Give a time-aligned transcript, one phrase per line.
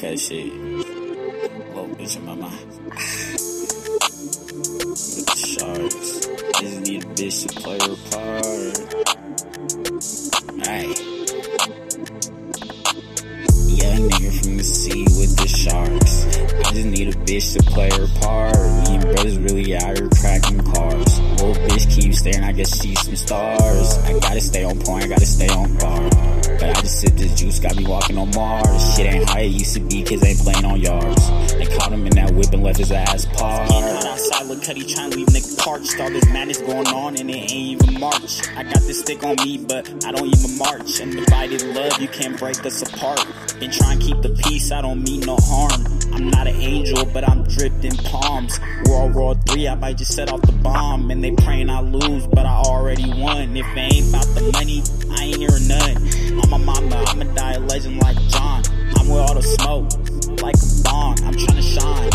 [0.00, 0.52] that shit.
[0.54, 2.58] Little bitch in my mind.
[4.88, 6.26] With the sharks.
[6.60, 8.78] Just need a bitch to play her part.
[10.66, 10.86] Hey.
[13.74, 16.26] Young nigga from the sea with the sharks.
[16.66, 18.56] I just need a bitch to play her part.
[18.88, 21.20] Me and brothers really out here cracking cars.
[21.40, 23.98] Little bitch keep staring, I guess she's some stars.
[24.04, 26.47] I gotta stay on point, I gotta stay on bar.
[26.62, 28.96] I just sip this juice, got me walking on Mars.
[28.96, 31.54] Shit ain't how it used to be, kids ain't playing on yards.
[31.54, 33.72] They caught him in that whip and left his ass parked.
[33.72, 36.00] outside, look Cuddy trying to leave nigga parched.
[36.00, 38.48] All this madness going on and it ain't even March.
[38.56, 41.00] I got this stick on me, but I don't even march.
[41.00, 43.24] And Undivided love, you can't break us apart.
[43.58, 45.84] Been trying to keep the peace, I don't mean no harm.
[46.12, 48.58] I'm not an angel, but I'm dripped in palms.
[48.88, 51.10] World War Three, I might just set off the bomb.
[51.10, 53.56] And they praying I lose, but I already won.
[53.56, 56.17] If it ain't about the money, I ain't hearing none.
[56.42, 58.62] I'm a mama, I'ma die a legend like John.
[58.96, 59.90] I'm with all the smoke,
[60.42, 61.20] like a bond.
[61.24, 62.10] I'm trying to shine.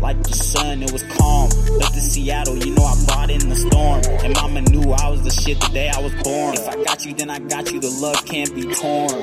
[0.00, 1.48] Like the sun, it was calm.
[1.78, 4.02] Left to Seattle, you know I brought in the storm.
[4.24, 6.54] And mama knew I was the shit the day I was born.
[6.54, 7.80] If I got you, then I got you.
[7.80, 9.22] The love can't be torn.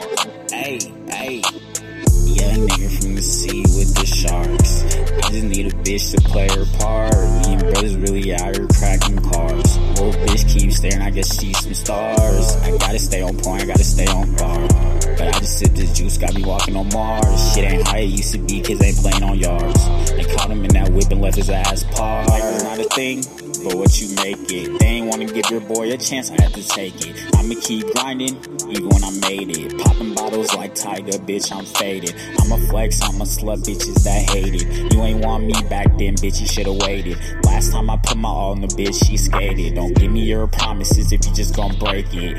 [0.49, 0.79] Hey,
[1.09, 1.41] hey.
[2.25, 4.83] Young nigga from the sea with the sharks.
[5.25, 7.13] I just need a bitch to play her part.
[7.45, 9.77] Me and brothers really out here cracking cars.
[10.83, 12.57] Staring, I guess she's some stars.
[12.57, 14.67] I gotta stay on point, I gotta stay on bar.
[15.15, 17.53] But I just sip this juice, got me walking on Mars.
[17.53, 20.11] Shit ain't how it used to be, kids ain't playing on yards.
[20.11, 21.85] They caught him in that whip and left his ass.
[21.97, 23.23] Like it's not a thing,
[23.63, 24.79] but what you make it.
[24.79, 27.15] They ain't wanna give your boy a chance, I had to take it.
[27.35, 28.35] I'ma keep grinding,
[28.69, 29.77] even when I made it.
[29.79, 32.15] Popping bottles like Tiger, bitch, I'm faded.
[32.41, 34.93] I'ma flex, I'ma slut bitches that hate it.
[34.93, 37.17] You ain't want me back then, bitch, you should've waited.
[37.45, 39.75] Last time I put my all in the bitch, she skated.
[39.75, 42.37] Don't give me your promises if you just gon' break it.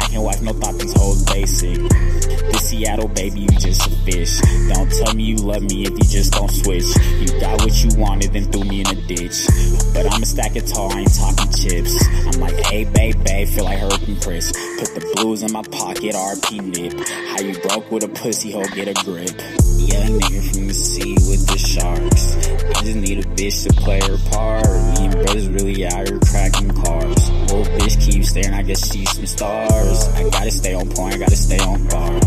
[0.00, 1.78] I can't wife no thought these hoes basic.
[1.78, 4.40] This Seattle baby, you just a fish.
[4.72, 6.84] Don't tell me you love me if you just don't switch.
[7.20, 9.46] You got what you wanted, then threw me in a ditch.
[9.94, 11.94] But I'ma stack it tall, I ain't talking chips.
[12.26, 14.50] I'm like, hey, babe, babe, feel like Herb and Chris.
[14.78, 16.92] Put the blues in my pocket, RP nip.
[17.30, 19.30] How you broke with a pussy hoe, get a grip.
[19.78, 22.36] Young nigga from the sea with the sharks.
[22.76, 24.66] I just need a bitch to play her part.
[24.98, 27.30] Me and brothers really out here cracking cars.
[27.50, 30.08] Little bitch keep staring, I guess she's some stars.
[30.14, 32.20] I gotta stay on point, I gotta stay on bar.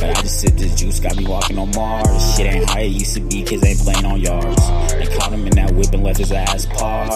[0.00, 2.36] But I just sip this juice, got me walking on Mars.
[2.36, 4.62] Shit ain't how it used to be, kids ain't playing on yards.
[5.22, 7.12] Caught him in that whip and left his ass parked.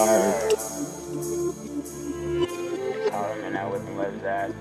[3.11, 4.51] Caught him in that whip and left his ass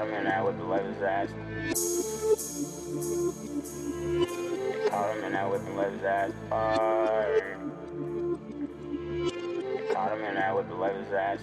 [0.00, 1.28] him in that whip and left his ass.
[4.88, 6.32] Caught him in that whip and left his ass
[10.16, 11.40] him in that whip and left his ass.